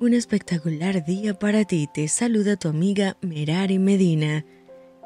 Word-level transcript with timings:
Un 0.00 0.14
espectacular 0.14 1.04
día 1.04 1.36
para 1.36 1.64
ti. 1.64 1.88
Te 1.92 2.06
saluda 2.06 2.54
tu 2.54 2.68
amiga 2.68 3.16
Merari 3.20 3.80
Medina. 3.80 4.44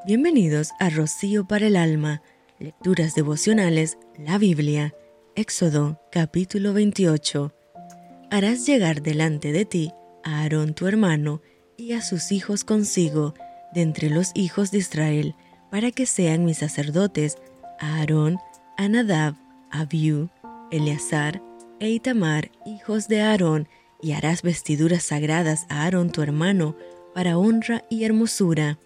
Bienvenidos 0.07 0.73
a 0.79 0.91
Rocío 0.91 1.49
para 1.49 1.69
el 1.69 1.77
Alma, 1.77 2.21
Lecturas 2.59 3.15
Devocionales, 3.15 3.97
la 4.19 4.37
Biblia, 4.37 4.95
Éxodo 5.35 5.99
capítulo 6.13 6.75
28. 6.75 7.55
Harás 8.31 8.67
llegar 8.67 9.01
delante 9.01 9.51
de 9.53 9.65
ti 9.65 9.93
a 10.25 10.43
Aarón 10.43 10.75
tu 10.75 10.87
hermano 10.87 11.41
y 11.79 11.93
a 11.93 12.03
sus 12.03 12.31
hijos 12.31 12.63
consigo, 12.63 13.33
de 13.73 13.81
entre 13.81 14.11
los 14.11 14.31
hijos 14.35 14.71
de 14.73 14.79
Israel, 14.79 15.35
para 15.71 15.91
que 15.91 16.05
sean 16.05 16.45
mis 16.45 16.59
sacerdotes, 16.59 17.39
a 17.81 17.97
Aarón, 17.97 18.37
a 18.77 18.89
Nadab, 18.89 19.37
Abiú, 19.71 20.29
Eleazar 20.71 21.43
e 21.81 21.89
Itamar, 21.89 22.51
hijos 22.67 23.09
de 23.09 23.23
Aarón, 23.23 23.69
y 24.03 24.13
harás 24.13 24.43
vestiduras 24.43 25.05
sagradas 25.05 25.65
a 25.71 25.85
Aarón 25.85 26.11
tu 26.11 26.23
hermano, 26.23 26.77
para 27.15 27.39
honra 27.39 27.85
y 27.89 28.05
hermosura. 28.05 28.79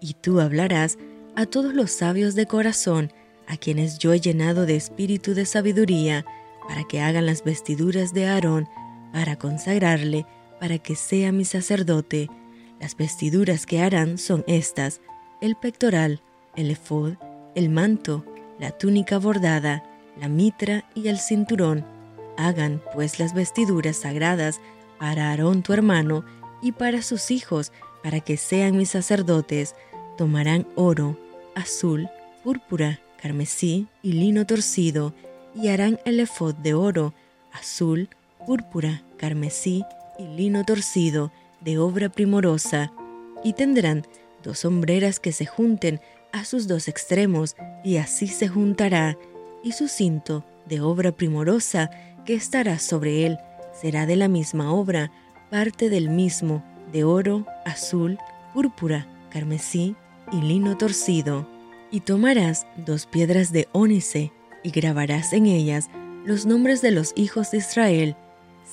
Y 0.00 0.14
tú 0.14 0.40
hablarás 0.40 0.98
a 1.34 1.46
todos 1.46 1.74
los 1.74 1.90
sabios 1.90 2.34
de 2.34 2.46
corazón, 2.46 3.10
a 3.46 3.56
quienes 3.56 3.98
yo 3.98 4.12
he 4.12 4.20
llenado 4.20 4.66
de 4.66 4.76
espíritu 4.76 5.34
de 5.34 5.46
sabiduría, 5.46 6.26
para 6.68 6.84
que 6.84 7.00
hagan 7.00 7.24
las 7.24 7.42
vestiduras 7.42 8.12
de 8.12 8.26
Aarón, 8.26 8.68
para 9.12 9.36
consagrarle, 9.36 10.26
para 10.60 10.78
que 10.78 10.94
sea 10.96 11.32
mi 11.32 11.46
sacerdote. 11.46 12.28
Las 12.78 12.94
vestiduras 12.94 13.64
que 13.64 13.80
harán 13.80 14.18
son 14.18 14.44
estas, 14.46 15.00
el 15.40 15.56
pectoral, 15.56 16.20
el 16.56 16.70
efod, 16.70 17.14
el 17.54 17.70
manto, 17.70 18.24
la 18.58 18.72
túnica 18.72 19.18
bordada, 19.18 19.82
la 20.20 20.28
mitra 20.28 20.84
y 20.94 21.08
el 21.08 21.18
cinturón 21.18 21.97
Hagan 22.38 22.80
pues 22.94 23.18
las 23.18 23.34
vestiduras 23.34 23.96
sagradas 23.96 24.60
para 24.98 25.30
Aarón 25.30 25.62
tu 25.62 25.72
hermano 25.72 26.24
y 26.62 26.70
para 26.70 27.02
sus 27.02 27.32
hijos, 27.32 27.72
para 28.02 28.20
que 28.20 28.36
sean 28.36 28.76
mis 28.76 28.90
sacerdotes. 28.90 29.74
Tomarán 30.16 30.64
oro, 30.76 31.18
azul, 31.56 32.08
púrpura, 32.44 33.00
carmesí 33.20 33.88
y 34.02 34.12
lino 34.12 34.46
torcido, 34.46 35.14
y 35.52 35.68
harán 35.68 35.98
el 36.04 36.20
efod 36.20 36.54
de 36.54 36.74
oro, 36.74 37.12
azul, 37.52 38.08
púrpura, 38.46 39.02
carmesí 39.16 39.84
y 40.16 40.22
lino 40.36 40.64
torcido, 40.64 41.32
de 41.60 41.78
obra 41.78 42.08
primorosa, 42.08 42.92
y 43.42 43.54
tendrán 43.54 44.06
dos 44.44 44.60
sombreras 44.60 45.18
que 45.18 45.32
se 45.32 45.46
junten 45.46 46.00
a 46.32 46.44
sus 46.44 46.68
dos 46.68 46.86
extremos, 46.86 47.56
y 47.82 47.96
así 47.96 48.28
se 48.28 48.46
juntará, 48.46 49.18
y 49.64 49.72
su 49.72 49.88
cinto 49.88 50.44
de 50.66 50.80
obra 50.80 51.10
primorosa 51.10 51.90
que 52.28 52.34
estará 52.34 52.78
sobre 52.78 53.24
él 53.24 53.38
será 53.72 54.04
de 54.04 54.14
la 54.14 54.28
misma 54.28 54.74
obra, 54.74 55.10
parte 55.50 55.88
del 55.88 56.10
mismo, 56.10 56.62
de 56.92 57.02
oro, 57.02 57.46
azul, 57.64 58.18
púrpura, 58.52 59.08
carmesí 59.30 59.96
y 60.30 60.42
lino 60.42 60.76
torcido. 60.76 61.48
Y 61.90 62.00
tomarás 62.00 62.66
dos 62.76 63.06
piedras 63.06 63.50
de 63.50 63.66
ónice 63.72 64.30
y 64.62 64.72
grabarás 64.72 65.32
en 65.32 65.46
ellas 65.46 65.88
los 66.26 66.44
nombres 66.44 66.82
de 66.82 66.90
los 66.90 67.14
hijos 67.16 67.50
de 67.50 67.58
Israel, 67.58 68.14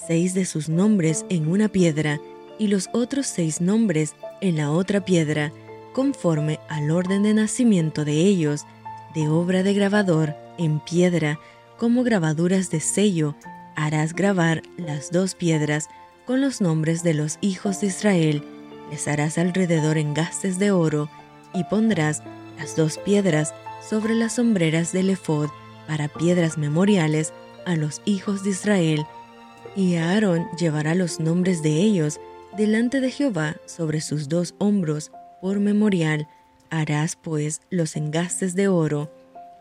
seis 0.06 0.34
de 0.34 0.44
sus 0.44 0.68
nombres 0.68 1.26
en 1.30 1.48
una 1.48 1.70
piedra 1.70 2.20
y 2.60 2.68
los 2.68 2.90
otros 2.92 3.26
seis 3.26 3.62
nombres 3.62 4.16
en 4.42 4.58
la 4.58 4.70
otra 4.70 5.06
piedra, 5.06 5.54
conforme 5.94 6.60
al 6.68 6.92
orden 6.92 7.24
de 7.24 7.34
nacimiento 7.34 8.04
de 8.04 8.16
ellos, 8.16 8.66
de 9.14 9.30
obra 9.30 9.64
de 9.64 9.74
grabador 9.74 10.36
en 10.58 10.82
piedra, 10.82 11.40
como 11.78 12.04
grabaduras 12.04 12.70
de 12.70 12.80
sello, 12.80 13.36
harás 13.76 14.14
grabar 14.14 14.64
las 14.78 15.12
dos 15.12 15.36
piedras 15.36 15.90
con 16.26 16.42
los 16.42 16.62
nombres 16.62 17.04
de 17.04 17.14
los 17.14 17.38
hijos 17.42 17.82
de 17.82 17.88
Israel, 17.88 18.44
les 18.90 19.08
harás 19.08 19.38
alrededor 19.38 19.98
engastes 19.98 20.60
de 20.60 20.72
oro, 20.72 21.10
y 21.54 21.64
pondrás 21.66 22.22
las 22.58 22.76
dos 22.76 22.98
piedras 22.98 23.54
sobre 23.88 24.14
las 24.14 24.34
sombreras 24.34 24.92
del 24.92 25.10
efod 25.10 25.50
para 25.88 26.08
piedras 26.08 26.58
memoriales 26.58 27.34
a 27.66 27.76
los 27.76 28.02
hijos 28.06 28.44
de 28.44 28.52
Israel, 28.52 29.06
y 29.76 29.96
Aarón 29.96 30.48
llevará 30.58 30.96
los 30.96 31.20
nombres 31.20 31.62
de 31.62 31.72
ellos 31.72 32.20
delante 32.58 33.02
de 33.02 33.12
Jehová 33.12 33.58
sobre 33.66 34.02
sus 34.02 34.30
dos 34.30 34.56
hombros 34.58 35.12
por 35.42 35.60
memorial. 35.60 36.28
Harás 36.70 37.16
pues 37.16 37.62
los 37.70 37.96
engastes 37.96 38.56
de 38.56 38.68
oro 38.68 39.12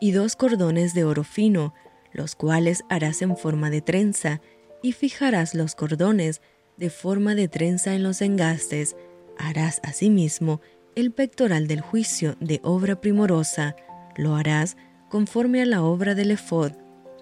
y 0.00 0.12
dos 0.12 0.36
cordones 0.36 0.94
de 0.94 1.04
oro 1.04 1.24
fino 1.24 1.74
los 2.14 2.36
cuales 2.36 2.84
harás 2.88 3.20
en 3.20 3.36
forma 3.36 3.68
de 3.68 3.82
trenza, 3.82 4.40
y 4.82 4.92
fijarás 4.92 5.54
los 5.54 5.74
cordones 5.74 6.40
de 6.76 6.88
forma 6.88 7.34
de 7.34 7.48
trenza 7.48 7.94
en 7.94 8.02
los 8.02 8.22
engastes. 8.22 8.96
Harás 9.38 9.80
asimismo 9.82 10.60
el 10.94 11.10
pectoral 11.12 11.66
del 11.66 11.80
juicio 11.80 12.36
de 12.40 12.60
obra 12.62 13.00
primorosa, 13.00 13.76
lo 14.16 14.36
harás 14.36 14.76
conforme 15.10 15.60
a 15.60 15.66
la 15.66 15.82
obra 15.82 16.14
del 16.14 16.30
efod, 16.30 16.72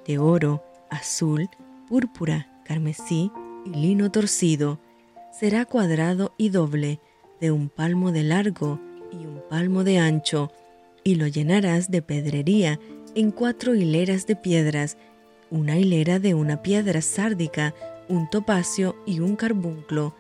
de 0.07 0.19
oro, 0.19 0.63
azul, 0.91 1.49
púrpura, 1.89 2.61
carmesí 2.65 3.31
y 3.65 3.71
lino 3.71 4.11
torcido. 4.11 4.81
Será 5.33 5.65
cuadrado 5.65 6.35
y 6.37 6.51
doble, 6.51 7.01
de 7.41 7.51
un 7.51 7.71
palmo 7.71 8.13
de 8.13 8.23
largo 8.23 8.79
y 9.11 9.25
un 9.27 9.43
palmo 9.49 9.85
de 9.85 9.99
ancho, 9.99 10.53
y 11.05 11.17
lo 11.17 11.27
llenarás 11.27 11.91
de 11.91 12.03
pedrería 12.03 12.79
en 13.15 13.31
cuatro 13.31 13.75
hileras 13.75 14.27
de 14.27 14.37
piedras, 14.37 14.97
una 15.51 15.79
hilera 15.79 16.19
de 16.19 16.35
una 16.35 16.63
piedra 16.63 17.03
sárdica, 17.03 17.75
un 18.09 18.29
topacio 18.31 18.97
y 19.07 19.21
un 19.21 19.37
carbunclo, 19.37 20.15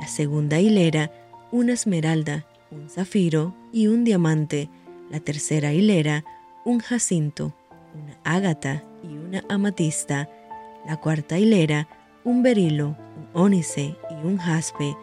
la 0.00 0.06
segunda 0.06 0.58
hilera, 0.58 1.10
una 1.52 1.74
esmeralda, 1.74 2.46
un 2.70 2.88
zafiro 2.88 3.54
y 3.72 3.88
un 3.88 4.04
diamante, 4.04 4.68
la 5.10 5.20
tercera 5.20 5.72
hilera, 5.72 6.24
un 6.64 6.78
jacinto, 6.78 7.54
una 7.94 8.16
ágata 8.24 8.84
y 9.02 9.16
una 9.16 9.44
amatista, 9.48 10.28
la 10.86 10.96
cuarta 10.96 11.38
hilera, 11.38 11.88
un 12.24 12.42
berilo, 12.42 12.96
un 13.16 13.28
ónice 13.32 13.96
y 14.10 14.26
un 14.26 14.38
jaspe, 14.38 14.96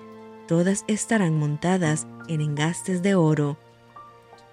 todas 0.47 0.85
estarán 0.87 1.37
montadas 1.37 2.07
en 2.27 2.41
engastes 2.41 3.03
de 3.03 3.15
oro 3.15 3.57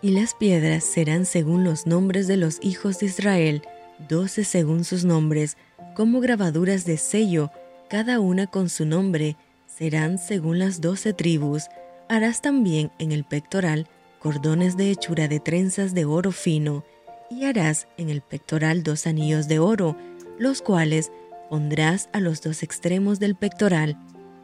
y 0.04 0.10
las 0.10 0.34
piedras 0.34 0.84
serán 0.84 1.24
según 1.24 1.64
los 1.64 1.86
nombres 1.86 2.26
de 2.28 2.36
los 2.36 2.58
hijos 2.60 2.98
de 2.98 3.06
Israel, 3.06 3.62
doce 4.06 4.44
según 4.44 4.84
sus 4.84 5.06
nombres, 5.06 5.56
como 5.96 6.20
grabaduras 6.20 6.84
de 6.84 6.98
sello, 6.98 7.50
cada 7.88 8.20
una 8.20 8.46
con 8.46 8.68
su 8.68 8.84
nombre, 8.84 9.38
serán 9.66 10.18
según 10.18 10.58
las 10.58 10.82
doce 10.82 11.14
tribus. 11.14 11.68
Harás 12.10 12.42
también 12.42 12.90
en 12.98 13.12
el 13.12 13.24
pectoral 13.24 13.88
cordones 14.18 14.76
de 14.76 14.90
hechura 14.90 15.26
de 15.26 15.40
trenzas 15.40 15.94
de 15.94 16.04
oro 16.04 16.32
fino, 16.32 16.84
y 17.30 17.46
harás 17.46 17.88
en 17.96 18.10
el 18.10 18.20
pectoral 18.20 18.82
dos 18.82 19.06
anillos 19.06 19.48
de 19.48 19.58
oro, 19.58 19.96
los 20.38 20.60
cuales 20.60 21.12
pondrás 21.48 22.10
a 22.12 22.20
los 22.20 22.42
dos 22.42 22.62
extremos 22.62 23.20
del 23.20 23.36
pectoral, 23.36 23.96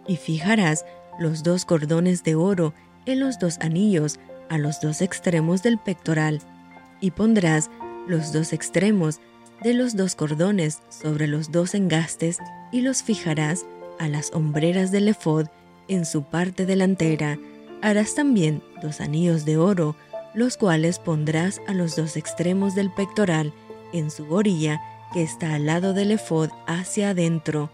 y 0.09 0.16
fijarás 0.16 0.87
los 1.19 1.43
dos 1.43 1.66
cordones 1.66 2.25
de 2.25 2.34
oro 2.34 2.72
en 3.04 3.20
los 3.20 3.38
dos 3.38 3.59
anillos 3.60 4.19
a 4.50 4.59
los 4.59 4.81
dos 4.81 5.00
extremos 5.00 5.62
del 5.62 5.78
pectoral, 5.78 6.43
y 7.00 7.12
pondrás 7.12 7.71
los 8.06 8.33
dos 8.33 8.53
extremos 8.53 9.21
de 9.62 9.72
los 9.72 9.97
dos 9.97 10.15
cordones 10.15 10.83
sobre 10.88 11.27
los 11.27 11.53
dos 11.53 11.75
engastes 11.75 12.38
y 12.72 12.83
los 12.83 13.03
fijarás 13.03 13.65
a 13.99 14.09
las 14.09 14.33
hombreras 14.33 14.91
del 14.91 15.09
efod 15.09 15.47
en 15.88 16.05
su 16.05 16.25
parte 16.25 16.66
delantera. 16.66 17.38
Harás 17.83 18.15
también 18.15 18.62
dos 18.83 19.00
anillos 19.00 19.44
de 19.44 19.56
oro, 19.56 19.97
los 20.34 20.56
cuales 20.56 20.99
pondrás 20.99 21.61
a 21.67 21.75
los 21.75 21.97
dos 21.97 22.17
extremos 22.17 22.75
del 22.75 22.91
pectoral 22.91 23.53
en 23.93 24.11
su 24.11 24.32
orilla 24.32 24.81
que 25.12 25.22
está 25.22 25.55
al 25.55 25.67
lado 25.67 25.93
del 25.93 26.12
efod 26.12 26.50
hacia 26.67 27.11
adentro. 27.11 27.71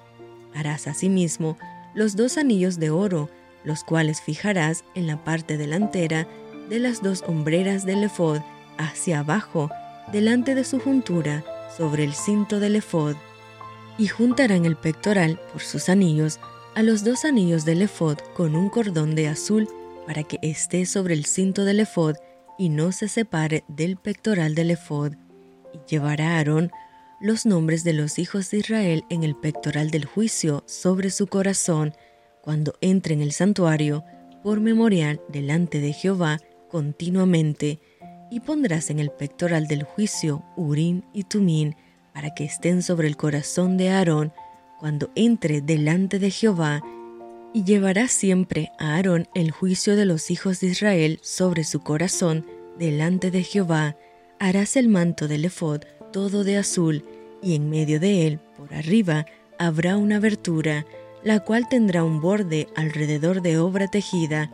Harás 0.54 0.86
asimismo 0.86 1.56
los 1.94 2.16
dos 2.16 2.38
anillos 2.38 2.78
de 2.78 2.90
oro, 2.90 3.28
los 3.64 3.84
cuales 3.84 4.20
fijarás 4.20 4.84
en 4.94 5.06
la 5.06 5.22
parte 5.22 5.56
delantera 5.56 6.26
de 6.68 6.78
las 6.78 7.02
dos 7.02 7.24
hombreras 7.26 7.84
del 7.84 8.04
efod 8.04 8.40
hacia 8.78 9.20
abajo, 9.20 9.70
delante 10.12 10.54
de 10.54 10.64
su 10.64 10.80
juntura, 10.80 11.44
sobre 11.76 12.04
el 12.04 12.14
cinto 12.14 12.60
del 12.60 12.76
efod, 12.76 13.16
y 13.98 14.08
juntarán 14.08 14.66
el 14.66 14.76
pectoral 14.76 15.40
por 15.52 15.62
sus 15.62 15.88
anillos 15.88 16.38
a 16.74 16.82
los 16.82 17.04
dos 17.04 17.24
anillos 17.24 17.64
del 17.64 17.82
efod 17.82 18.18
con 18.34 18.54
un 18.54 18.68
cordón 18.68 19.14
de 19.14 19.28
azul 19.28 19.68
para 20.06 20.22
que 20.22 20.38
esté 20.42 20.86
sobre 20.86 21.14
el 21.14 21.24
cinto 21.24 21.64
del 21.64 21.80
efod 21.80 22.16
y 22.58 22.68
no 22.68 22.92
se 22.92 23.08
separe 23.08 23.64
del 23.68 23.96
pectoral 23.96 24.54
del 24.54 24.70
efod. 24.70 25.14
Y 25.72 25.78
llevará 25.88 26.36
Aarón 26.36 26.70
los 27.20 27.46
nombres 27.46 27.82
de 27.82 27.94
los 27.94 28.18
hijos 28.18 28.50
de 28.50 28.58
Israel 28.58 29.04
en 29.08 29.24
el 29.24 29.34
pectoral 29.34 29.90
del 29.90 30.04
juicio 30.04 30.64
sobre 30.66 31.10
su 31.10 31.26
corazón, 31.26 31.94
cuando 32.42 32.74
entre 32.80 33.14
en 33.14 33.22
el 33.22 33.32
santuario, 33.32 34.04
por 34.42 34.60
memorial 34.60 35.20
delante 35.28 35.80
de 35.80 35.92
Jehová, 35.92 36.38
continuamente, 36.76 37.80
y 38.30 38.40
pondrás 38.40 38.90
en 38.90 38.98
el 38.98 39.08
pectoral 39.08 39.66
del 39.66 39.82
juicio 39.82 40.44
Urín 40.58 41.06
y 41.14 41.24
Tumín, 41.24 41.74
para 42.12 42.34
que 42.34 42.44
estén 42.44 42.82
sobre 42.82 43.08
el 43.08 43.16
corazón 43.16 43.78
de 43.78 43.88
Aarón 43.88 44.30
cuando 44.78 45.08
entre 45.14 45.62
delante 45.62 46.18
de 46.18 46.30
Jehová, 46.30 46.82
Y 47.54 47.64
llevará 47.64 48.08
siempre 48.08 48.72
a 48.78 48.96
Aarón 48.96 49.26
el 49.34 49.52
juicio 49.52 49.96
de 49.96 50.04
los 50.04 50.30
hijos 50.30 50.60
de 50.60 50.66
Israel 50.66 51.18
sobre 51.22 51.64
su 51.64 51.80
corazón 51.80 52.44
delante 52.78 53.30
de 53.30 53.42
Jehová. 53.42 53.96
Harás 54.38 54.76
el 54.76 54.88
manto 54.88 55.28
del 55.28 55.46
ephod 55.46 55.80
todo 56.12 56.44
de 56.44 56.58
azul, 56.58 57.06
y 57.42 57.54
en 57.54 57.70
medio 57.70 58.00
de 58.00 58.26
él, 58.26 58.38
por 58.58 58.74
arriba, 58.74 59.24
habrá 59.58 59.96
una 59.96 60.16
abertura, 60.16 60.84
la 61.24 61.40
cual 61.40 61.70
tendrá 61.70 62.04
un 62.04 62.20
borde 62.20 62.68
alrededor 62.76 63.40
de 63.40 63.56
obra 63.56 63.88
tejida, 63.88 64.50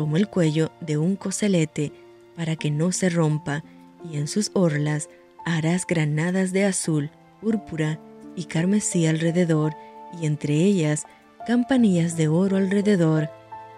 como 0.00 0.16
el 0.16 0.28
cuello 0.28 0.72
de 0.80 0.96
un 0.96 1.14
coselete, 1.14 1.92
para 2.34 2.56
que 2.56 2.70
no 2.70 2.90
se 2.90 3.10
rompa, 3.10 3.62
y 4.10 4.16
en 4.16 4.28
sus 4.28 4.50
orlas 4.54 5.10
harás 5.44 5.86
granadas 5.86 6.52
de 6.52 6.64
azul, 6.64 7.10
púrpura 7.42 8.00
y 8.34 8.44
carmesí 8.44 9.06
alrededor, 9.06 9.74
y 10.18 10.24
entre 10.24 10.54
ellas 10.54 11.04
campanillas 11.46 12.16
de 12.16 12.28
oro 12.28 12.56
alrededor, 12.56 13.28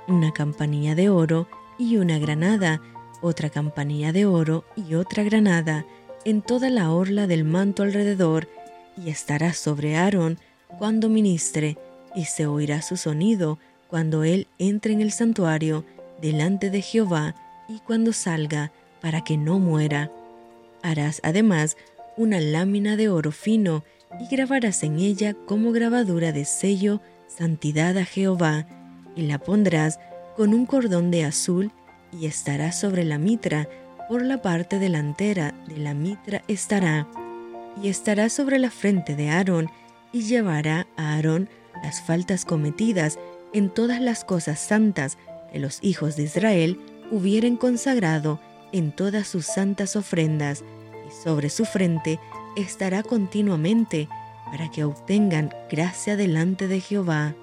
una 0.06 0.30
campanilla 0.30 0.94
de 0.94 1.08
oro 1.08 1.48
y 1.76 1.96
una 1.96 2.20
granada, 2.20 2.80
otra 3.20 3.50
campanilla 3.50 4.12
de 4.12 4.24
oro 4.24 4.62
y 4.76 4.94
otra 4.94 5.24
granada, 5.24 5.84
en 6.24 6.40
toda 6.40 6.70
la 6.70 6.92
orla 6.92 7.26
del 7.26 7.42
manto 7.42 7.82
alrededor, 7.82 8.46
y 8.96 9.10
estará 9.10 9.54
sobre 9.54 9.96
Aarón 9.96 10.38
cuando 10.78 11.08
ministre, 11.08 11.78
y 12.14 12.26
se 12.26 12.46
oirá 12.46 12.80
su 12.80 12.96
sonido 12.96 13.58
cuando 13.88 14.22
él 14.22 14.46
entre 14.60 14.92
en 14.92 15.00
el 15.00 15.10
santuario 15.10 15.84
delante 16.22 16.70
de 16.70 16.80
Jehová 16.80 17.34
y 17.68 17.80
cuando 17.80 18.12
salga, 18.12 18.72
para 19.02 19.24
que 19.24 19.36
no 19.36 19.58
muera. 19.58 20.10
Harás 20.82 21.20
además 21.24 21.76
una 22.16 22.40
lámina 22.40 22.96
de 22.96 23.08
oro 23.08 23.32
fino 23.32 23.84
y 24.20 24.34
grabarás 24.34 24.82
en 24.84 24.98
ella 24.98 25.34
como 25.46 25.72
grabadura 25.72 26.32
de 26.32 26.44
sello 26.44 27.00
santidad 27.26 27.96
a 27.98 28.04
Jehová, 28.04 28.66
y 29.16 29.22
la 29.22 29.38
pondrás 29.38 29.98
con 30.36 30.54
un 30.54 30.66
cordón 30.66 31.10
de 31.10 31.24
azul 31.24 31.72
y 32.12 32.26
estará 32.26 32.72
sobre 32.72 33.04
la 33.04 33.18
mitra, 33.18 33.68
por 34.08 34.22
la 34.22 34.42
parte 34.42 34.78
delantera 34.78 35.54
de 35.66 35.78
la 35.78 35.94
mitra 35.94 36.42
estará, 36.46 37.08
y 37.82 37.88
estará 37.88 38.28
sobre 38.28 38.58
la 38.58 38.70
frente 38.70 39.16
de 39.16 39.30
Aarón, 39.30 39.70
y 40.12 40.22
llevará 40.22 40.86
a 40.96 41.14
Aarón 41.14 41.48
las 41.82 42.02
faltas 42.02 42.44
cometidas 42.44 43.18
en 43.54 43.70
todas 43.70 44.00
las 44.00 44.24
cosas 44.24 44.60
santas 44.60 45.16
los 45.58 45.78
hijos 45.82 46.16
de 46.16 46.24
Israel 46.24 46.80
hubieren 47.10 47.56
consagrado 47.56 48.40
en 48.72 48.92
todas 48.92 49.26
sus 49.28 49.46
santas 49.46 49.96
ofrendas, 49.96 50.64
y 51.06 51.24
sobre 51.24 51.50
su 51.50 51.64
frente 51.64 52.18
estará 52.56 53.02
continuamente, 53.02 54.08
para 54.46 54.70
que 54.70 54.84
obtengan 54.84 55.50
gracia 55.70 56.16
delante 56.16 56.68
de 56.68 56.80
Jehová. 56.80 57.34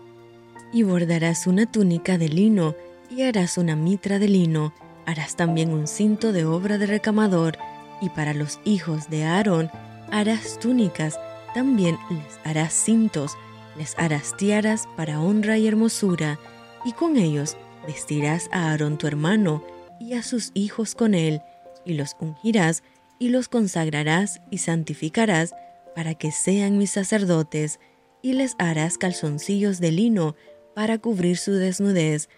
Y 0.71 0.83
bordarás 0.83 1.47
una 1.47 1.65
túnica 1.65 2.17
de 2.17 2.29
lino, 2.29 2.75
y 3.09 3.23
harás 3.23 3.57
una 3.57 3.75
mitra 3.75 4.19
de 4.19 4.27
lino, 4.27 4.73
harás 5.05 5.35
también 5.35 5.71
un 5.71 5.87
cinto 5.87 6.31
de 6.31 6.45
obra 6.45 6.77
de 6.77 6.85
recamador, 6.85 7.57
y 8.01 8.09
para 8.09 8.33
los 8.33 8.59
hijos 8.63 9.09
de 9.09 9.23
Aarón 9.23 9.69
harás 10.11 10.59
túnicas, 10.59 11.19
también 11.53 11.97
les 12.09 12.39
harás 12.43 12.73
cintos, 12.73 13.35
les 13.77 13.97
harás 13.97 14.37
tiaras 14.37 14.87
para 14.95 15.19
honra 15.19 15.57
y 15.57 15.67
hermosura, 15.67 16.39
y 16.85 16.93
con 16.93 17.17
ellos 17.17 17.57
vestirás 17.87 18.49
a 18.51 18.69
Aarón 18.71 18.97
tu 18.97 19.07
hermano 19.07 19.63
y 19.99 20.13
a 20.13 20.23
sus 20.23 20.51
hijos 20.53 20.95
con 20.95 21.13
él, 21.13 21.41
y 21.85 21.93
los 21.93 22.15
ungirás 22.19 22.83
y 23.19 23.29
los 23.29 23.49
consagrarás 23.49 24.41
y 24.49 24.59
santificarás 24.59 25.53
para 25.95 26.15
que 26.15 26.31
sean 26.31 26.77
mis 26.77 26.91
sacerdotes, 26.91 27.79
y 28.21 28.33
les 28.33 28.55
harás 28.57 28.97
calzoncillos 28.97 29.79
de 29.79 29.91
lino 29.91 30.35
para 30.75 30.97
cubrir 30.97 31.37
su 31.37 31.53
desnudez, 31.53 32.29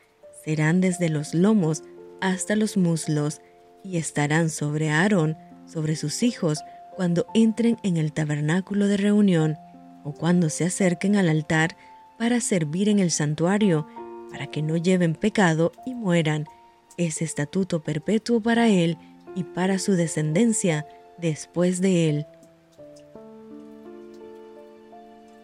serán 0.43 0.81
desde 0.81 1.09
los 1.09 1.33
lomos 1.33 1.83
hasta 2.21 2.55
los 2.55 2.77
muslos, 2.77 3.41
y 3.83 3.97
estarán 3.97 4.49
sobre 4.49 4.89
Aarón, 4.89 5.37
sobre 5.65 5.95
sus 5.95 6.23
hijos, 6.23 6.59
cuando 6.95 7.25
entren 7.33 7.77
en 7.83 7.97
el 7.97 8.13
tabernáculo 8.13 8.87
de 8.87 8.97
reunión, 8.97 9.57
o 10.03 10.13
cuando 10.13 10.49
se 10.49 10.65
acerquen 10.65 11.15
al 11.15 11.29
altar 11.29 11.77
para 12.17 12.39
servir 12.41 12.89
en 12.89 12.99
el 12.99 13.11
santuario, 13.11 13.87
para 14.31 14.47
que 14.47 14.61
no 14.61 14.77
lleven 14.77 15.13
pecado 15.15 15.71
y 15.85 15.93
mueran. 15.93 16.45
Es 16.97 17.21
estatuto 17.21 17.83
perpetuo 17.83 18.41
para 18.41 18.69
él 18.69 18.97
y 19.35 19.43
para 19.43 19.79
su 19.79 19.93
descendencia 19.93 20.85
después 21.17 21.81
de 21.81 22.09
él. 22.09 22.25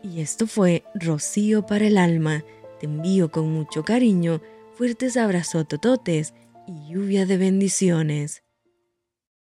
Y 0.04 0.22
esto 0.22 0.48
fue 0.48 0.84
Rocío 0.96 1.66
para 1.66 1.88
el 1.88 1.98
alma. 1.98 2.44
Te 2.80 2.86
envío 2.86 3.32
con 3.32 3.52
mucho 3.52 3.84
cariño, 3.84 4.42
fuertes 4.76 5.18
abrazos 5.18 5.68
tototes 5.68 6.34
y 6.68 6.94
lluvia 6.94 7.26
de 7.26 7.38
bendiciones. 7.38 8.44